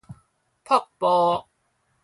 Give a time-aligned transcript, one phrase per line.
[0.63, 1.07] 瀑布